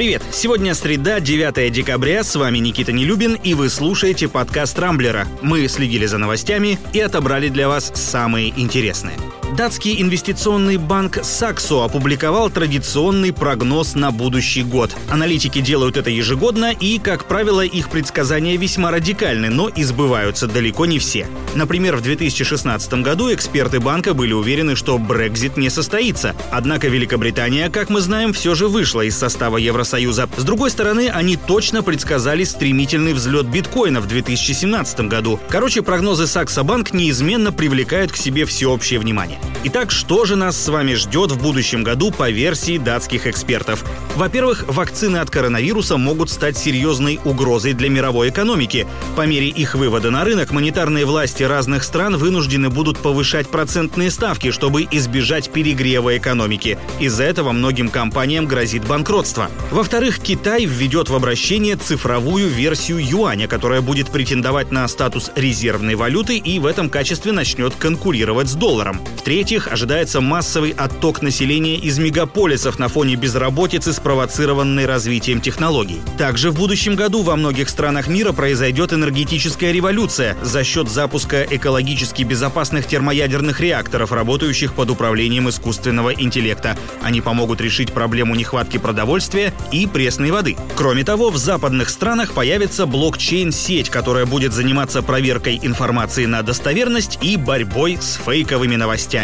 Привет! 0.00 0.22
Сегодня 0.32 0.74
среда, 0.74 1.20
9 1.20 1.70
декабря, 1.70 2.24
с 2.24 2.34
вами 2.34 2.56
Никита 2.56 2.90
Нелюбин, 2.90 3.34
и 3.34 3.52
вы 3.52 3.68
слушаете 3.68 4.28
подкаст 4.28 4.78
«Рамблера». 4.78 5.28
Мы 5.42 5.68
следили 5.68 6.06
за 6.06 6.16
новостями 6.16 6.78
и 6.94 7.00
отобрали 7.00 7.50
для 7.50 7.68
вас 7.68 7.92
самые 7.94 8.48
интересные. 8.58 9.18
Датский 9.60 10.00
инвестиционный 10.00 10.78
банк 10.78 11.18
Saxo 11.18 11.84
опубликовал 11.84 12.48
традиционный 12.48 13.30
прогноз 13.30 13.94
на 13.94 14.10
будущий 14.10 14.62
год. 14.62 14.96
Аналитики 15.10 15.60
делают 15.60 15.98
это 15.98 16.08
ежегодно, 16.08 16.72
и, 16.72 16.98
как 16.98 17.26
правило, 17.26 17.60
их 17.60 17.90
предсказания 17.90 18.56
весьма 18.56 18.90
радикальны, 18.90 19.50
но 19.50 19.68
избываются 19.68 20.46
далеко 20.46 20.86
не 20.86 20.98
все. 20.98 21.26
Например, 21.54 21.96
в 21.96 22.00
2016 22.00 23.02
году 23.02 23.34
эксперты 23.34 23.80
банка 23.80 24.14
были 24.14 24.32
уверены, 24.32 24.76
что 24.76 24.96
Брекзит 24.96 25.58
не 25.58 25.68
состоится. 25.68 26.34
Однако 26.50 26.88
Великобритания, 26.88 27.68
как 27.68 27.90
мы 27.90 28.00
знаем, 28.00 28.32
все 28.32 28.54
же 28.54 28.66
вышла 28.66 29.02
из 29.02 29.18
состава 29.18 29.58
Евросоюза. 29.58 30.30
С 30.38 30.42
другой 30.42 30.70
стороны, 30.70 31.10
они 31.10 31.36
точно 31.36 31.82
предсказали 31.82 32.44
стремительный 32.44 33.12
взлет 33.12 33.44
биткоина 33.44 34.00
в 34.00 34.06
2017 34.06 35.00
году. 35.00 35.38
Короче, 35.50 35.82
прогнозы 35.82 36.24
Bank 36.24 36.96
неизменно 36.96 37.52
привлекают 37.52 38.10
к 38.10 38.16
себе 38.16 38.46
всеобщее 38.46 38.98
внимание. 38.98 39.38
Итак, 39.62 39.90
что 39.90 40.24
же 40.24 40.36
нас 40.36 40.56
с 40.56 40.68
вами 40.68 40.94
ждет 40.94 41.32
в 41.32 41.42
будущем 41.42 41.84
году 41.84 42.10
по 42.10 42.30
версии 42.30 42.78
датских 42.78 43.26
экспертов? 43.26 43.84
Во-первых, 44.16 44.64
вакцины 44.66 45.18
от 45.18 45.28
коронавируса 45.28 45.98
могут 45.98 46.30
стать 46.30 46.56
серьезной 46.56 47.20
угрозой 47.26 47.74
для 47.74 47.90
мировой 47.90 48.30
экономики. 48.30 48.86
По 49.16 49.26
мере 49.26 49.48
их 49.48 49.74
вывода 49.74 50.10
на 50.10 50.24
рынок, 50.24 50.50
монетарные 50.50 51.04
власти 51.04 51.42
разных 51.42 51.84
стран 51.84 52.16
вынуждены 52.16 52.70
будут 52.70 52.98
повышать 52.98 53.48
процентные 53.48 54.10
ставки, 54.10 54.50
чтобы 54.50 54.88
избежать 54.90 55.50
перегрева 55.50 56.16
экономики. 56.16 56.78
Из-за 56.98 57.24
этого 57.24 57.52
многим 57.52 57.90
компаниям 57.90 58.46
грозит 58.46 58.86
банкротство. 58.86 59.50
Во-вторых, 59.70 60.20
Китай 60.20 60.64
введет 60.64 61.10
в 61.10 61.14
обращение 61.14 61.76
цифровую 61.76 62.48
версию 62.48 63.06
юаня, 63.06 63.46
которая 63.46 63.82
будет 63.82 64.08
претендовать 64.08 64.72
на 64.72 64.88
статус 64.88 65.30
резервной 65.36 65.96
валюты 65.96 66.38
и 66.38 66.58
в 66.58 66.64
этом 66.64 66.88
качестве 66.88 67.32
начнет 67.32 67.74
конкурировать 67.74 68.48
с 68.48 68.54
долларом. 68.54 69.00
В-третьих, 69.18 69.39
ожидается 69.68 70.20
массовый 70.20 70.72
отток 70.72 71.22
населения 71.22 71.76
из 71.76 71.98
мегаполисов 71.98 72.78
на 72.78 72.88
фоне 72.88 73.16
безработицы, 73.16 73.92
спровоцированной 73.92 74.86
развитием 74.86 75.40
технологий. 75.40 76.00
Также 76.18 76.50
в 76.50 76.56
будущем 76.56 76.94
году 76.94 77.22
во 77.22 77.36
многих 77.36 77.68
странах 77.68 78.08
мира 78.08 78.32
произойдет 78.32 78.92
энергетическая 78.92 79.72
революция 79.72 80.36
за 80.42 80.64
счет 80.64 80.90
запуска 80.90 81.46
экологически 81.48 82.22
безопасных 82.22 82.86
термоядерных 82.86 83.60
реакторов, 83.60 84.12
работающих 84.12 84.74
под 84.74 84.90
управлением 84.90 85.48
искусственного 85.48 86.12
интеллекта. 86.12 86.76
Они 87.02 87.20
помогут 87.20 87.60
решить 87.60 87.92
проблему 87.92 88.34
нехватки 88.34 88.76
продовольствия 88.78 89.54
и 89.72 89.86
пресной 89.86 90.30
воды. 90.30 90.56
Кроме 90.76 91.04
того, 91.04 91.30
в 91.30 91.36
западных 91.36 91.88
странах 91.88 92.32
появится 92.32 92.84
блокчейн-сеть, 92.84 93.90
которая 93.90 94.26
будет 94.26 94.52
заниматься 94.52 95.02
проверкой 95.02 95.58
информации 95.62 96.26
на 96.26 96.42
достоверность 96.42 97.18
и 97.22 97.36
борьбой 97.36 97.98
с 98.00 98.18
фейковыми 98.24 98.76
новостями. 98.76 99.19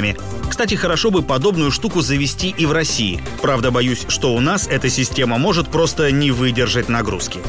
Кстати, 0.48 0.74
хорошо 0.74 1.10
бы 1.10 1.22
подобную 1.22 1.70
штуку 1.70 2.00
завести 2.00 2.54
и 2.56 2.66
в 2.66 2.72
России. 2.72 3.20
Правда, 3.42 3.70
боюсь, 3.70 4.04
что 4.08 4.34
у 4.34 4.40
нас 4.40 4.68
эта 4.68 4.88
система 4.88 5.38
может 5.38 5.68
просто 5.68 6.10
не 6.12 6.30
выдержать 6.30 6.88
нагрузки. 6.88 7.40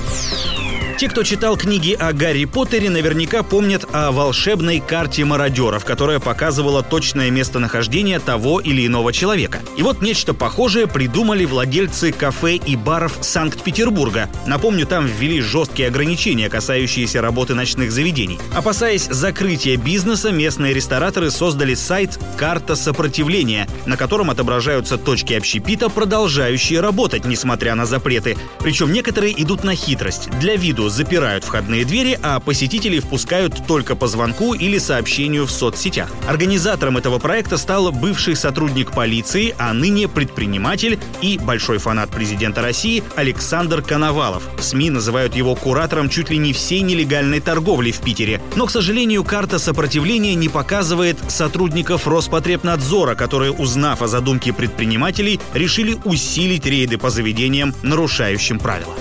Те, 0.97 1.09
кто 1.09 1.21
читал 1.21 1.57
книги 1.57 1.93
о 1.93 2.11
Гарри 2.11 2.45
Поттере, 2.45 2.89
наверняка 2.89 3.43
помнят 3.43 3.85
о 3.93 4.11
волшебной 4.11 4.79
карте 4.79 5.23
мародеров, 5.25 5.85
которая 5.85 6.19
показывала 6.19 6.81
точное 6.81 7.29
местонахождение 7.29 8.17
того 8.17 8.59
или 8.59 8.87
иного 8.87 9.13
человека. 9.13 9.59
И 9.77 9.83
вот 9.83 10.01
нечто 10.01 10.33
похожее 10.33 10.87
придумали 10.87 11.45
владельцы 11.45 12.11
кафе 12.11 12.55
и 12.55 12.75
баров 12.75 13.19
Санкт-Петербурга. 13.21 14.27
Напомню, 14.47 14.87
там 14.87 15.05
ввели 15.05 15.39
жесткие 15.39 15.89
ограничения, 15.89 16.49
касающиеся 16.49 17.21
работы 17.21 17.53
ночных 17.53 17.91
заведений. 17.91 18.39
Опасаясь 18.55 19.05
закрытия 19.05 19.77
бизнеса, 19.77 20.31
местные 20.31 20.73
рестораторы 20.73 21.29
создали 21.29 21.75
сайт 21.75 22.19
«Карта 22.37 22.75
сопротивления», 22.75 23.67
на 23.85 23.97
котором 23.97 24.31
отображаются 24.31 24.97
точки 24.97 25.33
общепита, 25.33 25.89
продолжающие 25.89 26.79
работать, 26.79 27.23
несмотря 27.25 27.75
на 27.75 27.85
запреты. 27.85 28.35
Причем 28.57 28.91
некоторые 28.91 29.39
идут 29.39 29.63
на 29.63 29.75
хитрость. 29.75 30.27
Для 30.39 30.55
виду 30.55 30.86
запирают 30.89 31.43
входные 31.43 31.85
двери, 31.85 32.19
а 32.21 32.39
посетителей 32.39 32.99
впускают 32.99 33.65
только 33.67 33.95
по 33.95 34.07
звонку 34.07 34.53
или 34.53 34.77
сообщению 34.77 35.45
в 35.45 35.51
соцсетях. 35.51 36.09
Организатором 36.27 36.97
этого 36.97 37.19
проекта 37.19 37.57
стал 37.57 37.91
бывший 37.91 38.35
сотрудник 38.35 38.91
полиции, 38.91 39.55
а 39.57 39.73
ныне 39.73 40.07
предприниматель 40.07 40.99
и 41.21 41.37
большой 41.37 41.77
фанат 41.77 42.09
президента 42.09 42.61
России 42.61 43.03
Александр 43.15 43.81
Коновалов. 43.81 44.43
СМИ 44.59 44.89
называют 44.89 45.35
его 45.35 45.55
куратором 45.55 46.09
чуть 46.09 46.29
ли 46.29 46.37
не 46.37 46.53
всей 46.53 46.81
нелегальной 46.81 47.39
торговли 47.39 47.91
в 47.91 47.99
Питере. 47.99 48.41
Но, 48.55 48.65
к 48.65 48.71
сожалению, 48.71 49.23
карта 49.23 49.59
сопротивления 49.59 50.35
не 50.35 50.49
показывает 50.49 51.17
сотрудников 51.29 52.07
Роспотребнадзора, 52.07 53.15
которые, 53.15 53.51
узнав 53.51 54.01
о 54.01 54.07
задумке 54.07 54.53
предпринимателей, 54.53 55.39
решили 55.53 55.97
усилить 56.05 56.65
рейды 56.65 56.97
по 56.97 57.09
заведениям, 57.09 57.73
нарушающим 57.83 58.59
правила. 58.59 58.93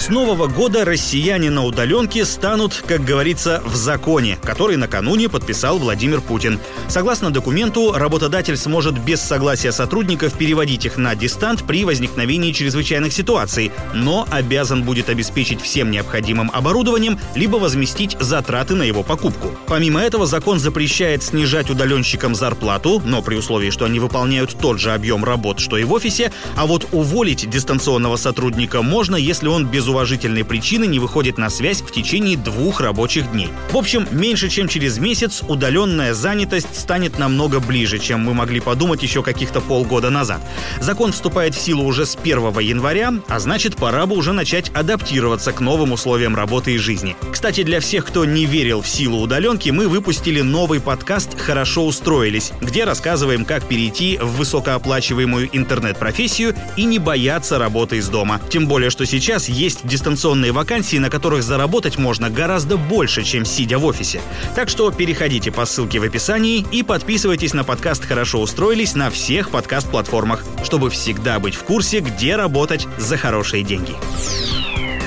С 0.00 0.08
нового 0.08 0.46
года 0.46 0.86
россияне 0.86 1.50
на 1.50 1.62
удаленке 1.62 2.24
станут, 2.24 2.82
как 2.86 3.04
говорится, 3.04 3.62
в 3.66 3.76
законе, 3.76 4.38
который 4.42 4.78
накануне 4.78 5.28
подписал 5.28 5.78
Владимир 5.78 6.22
Путин. 6.22 6.58
Согласно 6.88 7.30
документу, 7.30 7.92
работодатель 7.92 8.56
сможет 8.56 8.98
без 8.98 9.20
согласия 9.20 9.72
сотрудников 9.72 10.32
переводить 10.32 10.86
их 10.86 10.96
на 10.96 11.14
дистант 11.14 11.64
при 11.64 11.84
возникновении 11.84 12.52
чрезвычайных 12.52 13.12
ситуаций, 13.12 13.72
но 13.92 14.26
обязан 14.30 14.84
будет 14.84 15.10
обеспечить 15.10 15.60
всем 15.60 15.90
необходимым 15.90 16.50
оборудованием, 16.50 17.20
либо 17.34 17.56
возместить 17.56 18.16
затраты 18.18 18.76
на 18.76 18.84
его 18.84 19.02
покупку. 19.02 19.54
Помимо 19.66 20.00
этого, 20.00 20.24
закон 20.24 20.58
запрещает 20.58 21.22
снижать 21.22 21.68
удаленщикам 21.68 22.34
зарплату, 22.34 23.02
но 23.04 23.20
при 23.20 23.34
условии, 23.34 23.68
что 23.68 23.84
они 23.84 24.00
выполняют 24.00 24.56
тот 24.58 24.80
же 24.80 24.94
объем 24.94 25.26
работ, 25.26 25.60
что 25.60 25.76
и 25.76 25.84
в 25.84 25.92
офисе, 25.92 26.32
а 26.56 26.64
вот 26.64 26.88
уволить 26.92 27.50
дистанционного 27.50 28.16
сотрудника 28.16 28.80
можно, 28.80 29.16
если 29.16 29.48
он 29.48 29.66
без 29.66 29.89
уважительной 29.90 30.44
причины 30.44 30.86
не 30.86 30.98
выходит 30.98 31.38
на 31.38 31.50
связь 31.50 31.82
в 31.82 31.92
течение 31.92 32.36
двух 32.36 32.80
рабочих 32.80 33.30
дней. 33.32 33.48
В 33.70 33.76
общем, 33.76 34.06
меньше 34.10 34.48
чем 34.48 34.68
через 34.68 34.98
месяц 34.98 35.42
удаленная 35.46 36.14
занятость 36.14 36.78
станет 36.78 37.18
намного 37.18 37.60
ближе, 37.60 37.98
чем 37.98 38.20
мы 38.20 38.34
могли 38.34 38.60
подумать 38.60 39.02
еще 39.02 39.22
каких-то 39.22 39.60
полгода 39.60 40.10
назад. 40.10 40.40
Закон 40.80 41.12
вступает 41.12 41.54
в 41.54 41.60
силу 41.60 41.84
уже 41.84 42.06
с 42.06 42.16
1 42.16 42.58
января, 42.60 43.14
а 43.28 43.38
значит 43.38 43.76
пора 43.76 44.06
бы 44.06 44.16
уже 44.16 44.32
начать 44.32 44.70
адаптироваться 44.70 45.52
к 45.52 45.60
новым 45.60 45.92
условиям 45.92 46.34
работы 46.34 46.74
и 46.74 46.78
жизни. 46.78 47.16
Кстати, 47.30 47.62
для 47.62 47.80
всех, 47.80 48.06
кто 48.06 48.24
не 48.24 48.46
верил 48.46 48.82
в 48.82 48.88
силу 48.88 49.20
удаленки, 49.20 49.70
мы 49.70 49.88
выпустили 49.88 50.40
новый 50.40 50.80
подкаст 50.80 51.38
«Хорошо 51.38 51.86
устроились», 51.86 52.52
где 52.60 52.84
рассказываем, 52.84 53.44
как 53.44 53.66
перейти 53.66 54.18
в 54.18 54.36
высокооплачиваемую 54.36 55.48
интернет-профессию 55.52 56.54
и 56.76 56.84
не 56.84 56.98
бояться 56.98 57.58
работы 57.58 57.98
из 57.98 58.08
дома. 58.08 58.40
Тем 58.50 58.66
более, 58.66 58.90
что 58.90 59.04
сейчас 59.06 59.48
есть 59.48 59.79
есть 59.80 59.86
дистанционные 59.86 60.52
вакансии, 60.52 60.96
на 60.96 61.10
которых 61.10 61.42
заработать 61.42 61.98
можно 61.98 62.30
гораздо 62.30 62.76
больше, 62.76 63.22
чем 63.22 63.44
сидя 63.44 63.78
в 63.78 63.84
офисе. 63.84 64.20
Так 64.54 64.68
что 64.68 64.90
переходите 64.90 65.50
по 65.50 65.64
ссылке 65.64 65.98
в 65.98 66.02
описании 66.02 66.66
и 66.70 66.82
подписывайтесь 66.82 67.54
на 67.54 67.64
подкаст 67.64 68.04
«Хорошо 68.04 68.40
устроились» 68.40 68.94
на 68.94 69.10
всех 69.10 69.50
подкаст-платформах, 69.50 70.44
чтобы 70.64 70.90
всегда 70.90 71.38
быть 71.38 71.54
в 71.54 71.64
курсе, 71.64 72.00
где 72.00 72.36
работать 72.36 72.86
за 72.98 73.16
хорошие 73.16 73.62
деньги. 73.62 73.94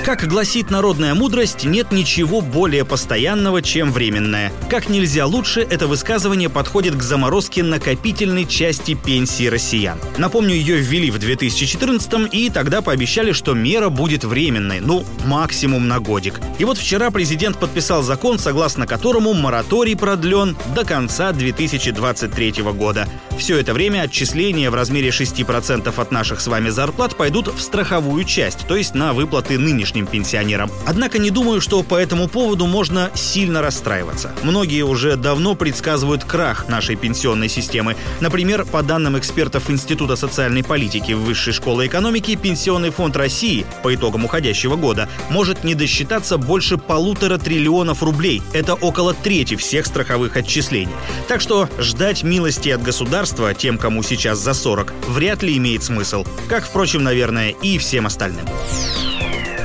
Как 0.04 0.28
гласит 0.28 0.70
народная 0.70 1.14
мудрость, 1.14 1.64
нет 1.64 1.90
ничего 1.90 2.42
более 2.42 2.84
постоянного, 2.84 3.62
чем 3.62 3.90
временное. 3.90 4.52
Как 4.68 4.90
нельзя 4.90 5.24
лучше, 5.24 5.62
это 5.62 5.86
высказывание 5.86 6.50
подходит 6.50 6.94
к 6.94 7.02
заморозке 7.02 7.62
накопительной 7.62 8.44
части 8.44 8.92
пенсии 8.92 9.46
россиян. 9.46 9.98
Напомню, 10.18 10.56
ее 10.56 10.76
ввели 10.76 11.10
в 11.10 11.18
2014 11.18 12.34
и 12.34 12.50
тогда 12.50 12.82
пообещали, 12.82 13.32
что 13.32 13.54
мера 13.54 13.88
будет 13.88 14.24
временной, 14.24 14.80
ну, 14.80 15.06
максимум 15.24 15.88
на 15.88 16.00
годик. 16.00 16.38
И 16.58 16.66
вот 16.66 16.76
вчера 16.76 17.10
президент 17.10 17.58
подписал 17.58 18.02
закон, 18.02 18.38
согласно 18.38 18.86
которому 18.86 19.32
мораторий 19.32 19.96
продлен 19.96 20.54
до 20.74 20.84
конца 20.84 21.32
2023 21.32 22.62
года. 22.74 23.08
Все 23.38 23.58
это 23.58 23.72
время 23.72 24.02
отчисления 24.02 24.70
в 24.70 24.74
размере 24.74 25.08
6% 25.08 25.98
от 25.98 26.12
наших 26.12 26.42
с 26.42 26.46
вами 26.46 26.68
зарплат 26.68 27.16
пойдут 27.16 27.48
в 27.48 27.58
страховую 27.58 28.24
часть, 28.24 28.66
то 28.68 28.76
есть 28.76 28.94
на 28.94 29.14
выплаты 29.14 29.58
нынешних 29.58 29.93
нынешним 29.94 30.06
пенсионерам. 30.06 30.70
Однако 30.86 31.18
не 31.18 31.30
думаю, 31.30 31.60
что 31.60 31.82
по 31.82 31.96
этому 31.96 32.28
поводу 32.28 32.66
можно 32.66 33.10
сильно 33.14 33.62
расстраиваться. 33.62 34.32
Многие 34.42 34.82
уже 34.82 35.16
давно 35.16 35.54
предсказывают 35.54 36.24
крах 36.24 36.68
нашей 36.68 36.96
пенсионной 36.96 37.48
системы. 37.48 37.96
Например, 38.20 38.64
по 38.64 38.82
данным 38.82 39.18
экспертов 39.18 39.70
Института 39.70 40.16
социальной 40.16 40.62
политики 40.62 41.12
Высшей 41.12 41.52
школы 41.52 41.86
экономики, 41.86 42.34
Пенсионный 42.34 42.90
фонд 42.90 43.16
России 43.16 43.64
по 43.82 43.94
итогам 43.94 44.24
уходящего 44.24 44.76
года 44.76 45.08
может 45.30 45.64
не 45.64 45.74
досчитаться 45.74 46.38
больше 46.38 46.76
полутора 46.76 47.38
триллионов 47.38 48.02
рублей. 48.02 48.42
Это 48.52 48.74
около 48.74 49.14
трети 49.14 49.56
всех 49.56 49.86
страховых 49.86 50.36
отчислений. 50.36 50.94
Так 51.28 51.40
что 51.40 51.68
ждать 51.78 52.22
милости 52.22 52.70
от 52.70 52.82
государства 52.82 53.54
тем, 53.54 53.78
кому 53.78 54.02
сейчас 54.02 54.38
за 54.38 54.54
40, 54.54 54.92
вряд 55.08 55.42
ли 55.42 55.56
имеет 55.56 55.82
смысл. 55.82 56.24
Как, 56.48 56.64
впрочем, 56.64 57.02
наверное, 57.02 57.50
и 57.50 57.78
всем 57.78 58.06
остальным. 58.06 58.44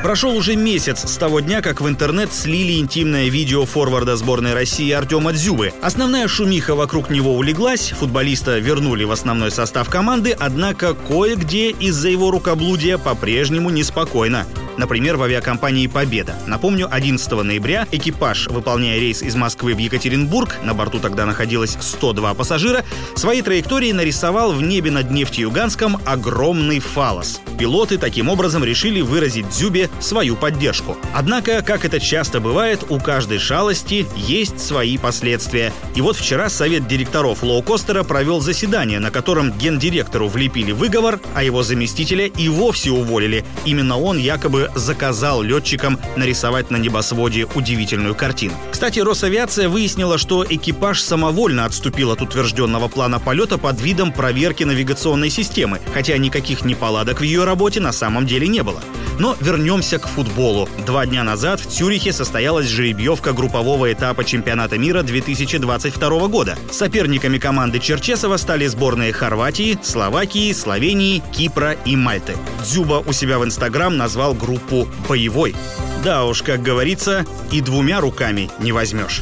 Прошел 0.02 0.34
уже 0.36 0.56
месяц 0.56 1.04
с 1.04 1.18
того 1.18 1.42
дня, 1.42 1.62
как 1.62 1.82
в 1.82 1.88
интернет 1.88 2.32
слили 2.32 2.80
интимное 2.80 3.28
видео 3.28 3.66
форварда 3.66 4.16
сборной 4.16 4.54
России 4.54 4.90
Артема 4.92 5.34
Дзюбы. 5.34 5.74
Основная 5.82 6.30
шумиха 6.30 6.74
вокруг 6.74 7.10
него 7.10 7.36
улеглась, 7.36 7.90
футболиста 7.90 8.60
вернули 8.60 9.04
в 9.04 9.12
основной 9.12 9.52
состав 9.52 9.90
команды, 9.90 10.36
однако 10.40 10.94
кое-где 10.94 11.72
из-за 11.72 12.08
его 12.08 12.32
рукоблудия 12.32 12.98
по-прежнему 12.98 13.70
неспокойно 13.70 14.46
например, 14.78 15.18
в 15.18 15.24
авиакомпании 15.24 15.88
«Победа». 15.88 16.36
Напомню, 16.48 16.88
11 16.90 17.30
ноября 17.44 17.86
экипаж, 17.92 18.48
выполняя 18.48 18.98
рейс 18.98 19.22
из 19.22 19.36
Москвы 19.36 19.76
в 19.76 19.78
Екатеринбург, 19.78 20.56
на 20.64 20.74
борту 20.74 21.00
тогда 21.00 21.26
находилось 21.26 21.78
102 21.82 22.34
пассажира, 22.34 22.86
своей 23.14 23.42
траекторией 23.42 23.92
нарисовал 23.92 24.54
в 24.54 24.62
небе 24.62 24.90
над 24.90 25.12
Нефтеюганском 25.12 26.00
огромный 26.06 26.80
фалос. 26.80 27.42
Пилоты 27.60 27.98
таким 27.98 28.30
образом 28.30 28.64
решили 28.64 29.02
выразить 29.02 29.50
Дзюбе 29.50 29.90
свою 30.00 30.38
поддержку. 30.38 30.98
Однако, 31.14 31.62
как 31.62 31.84
это 31.84 32.00
часто 32.00 32.40
бывает, 32.40 32.86
у 32.88 33.00
каждой 33.02 33.38
шалости 33.38 34.08
есть 34.16 34.62
свои 34.62 34.98
последствия. 34.98 35.74
И 35.94 36.00
вот 36.00 36.16
вчера 36.16 36.50
совет 36.50 36.88
директоров 36.88 37.44
лоукостера 37.44 38.04
провел 38.04 38.40
заседание, 38.40 39.00
на 39.00 39.12
котором 39.12 39.52
гендиректору 39.52 40.30
влепили 40.30 40.72
выговор, 40.72 41.20
а 41.36 41.44
его 41.44 41.62
заместителя 41.62 42.28
и 42.28 42.48
вовсе 42.48 42.92
уволили. 42.92 43.44
Именно 43.66 44.00
он 44.00 44.18
якобы 44.18 44.72
заказал 44.76 45.42
летчикам 45.42 46.00
нарисовать 46.16 46.72
на 46.72 46.78
небосводе 46.78 47.46
удивительную 47.56 48.16
картину. 48.16 48.54
Кстати, 48.72 49.00
Росавиация 49.00 49.68
выяснила, 49.68 50.18
что 50.18 50.46
экипаж 50.48 51.02
самовольно 51.02 51.66
отступил 51.66 52.12
от 52.12 52.22
утвержденного 52.22 52.88
плана 52.88 53.20
полета 53.20 53.58
под 53.58 53.82
видом 53.82 54.14
проверки 54.14 54.64
навигационной 54.64 55.30
системы, 55.30 55.82
хотя 55.94 56.18
никаких 56.18 56.64
неполадок 56.64 57.20
в 57.20 57.24
ее 57.24 57.49
работе 57.50 57.80
на 57.80 57.92
самом 57.92 58.26
деле 58.28 58.48
не 58.48 58.62
было. 58.62 58.82
Но 59.18 59.36
вернемся 59.42 59.98
к 59.98 60.08
футболу. 60.08 60.70
Два 60.86 61.06
дня 61.06 61.24
назад 61.24 61.60
в 61.60 61.66
Цюрихе 61.66 62.14
состоялась 62.14 62.68
жеребьевка 62.68 63.34
группового 63.34 63.92
этапа 63.92 64.24
чемпионата 64.24 64.78
мира 64.78 65.02
2022 65.02 66.28
года. 66.28 66.58
Соперниками 66.72 67.40
команды 67.40 67.80
Черчесова 67.80 68.38
стали 68.38 68.68
сборные 68.68 69.12
Хорватии, 69.12 69.78
Словакии, 69.82 70.54
Словении, 70.54 71.24
Кипра 71.34 71.74
и 71.74 71.96
Мальты. 71.96 72.38
Дзюба 72.64 73.04
у 73.06 73.12
себя 73.12 73.40
в 73.40 73.44
Инстаграм 73.44 73.98
назвал 73.98 74.34
группу 74.34 74.88
«боевой». 75.10 75.56
Да 76.04 76.24
уж, 76.26 76.44
как 76.44 76.62
говорится, 76.62 77.26
и 77.52 77.60
двумя 77.60 78.00
руками 78.00 78.50
не 78.60 78.72
возьмешь. 78.72 79.22